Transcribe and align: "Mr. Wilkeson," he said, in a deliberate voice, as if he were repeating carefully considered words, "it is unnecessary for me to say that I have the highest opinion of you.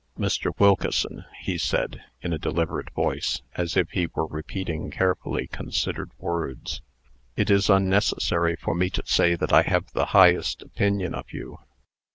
"Mr. 0.17 0.51
Wilkeson," 0.59 1.25
he 1.41 1.59
said, 1.59 2.01
in 2.23 2.33
a 2.33 2.39
deliberate 2.39 2.89
voice, 2.95 3.43
as 3.53 3.77
if 3.77 3.91
he 3.91 4.07
were 4.15 4.25
repeating 4.25 4.89
carefully 4.89 5.45
considered 5.45 6.09
words, 6.17 6.81
"it 7.35 7.51
is 7.51 7.69
unnecessary 7.69 8.55
for 8.55 8.73
me 8.73 8.89
to 8.89 9.03
say 9.05 9.35
that 9.35 9.53
I 9.53 9.61
have 9.61 9.91
the 9.91 10.05
highest 10.05 10.63
opinion 10.63 11.13
of 11.13 11.31
you. 11.31 11.59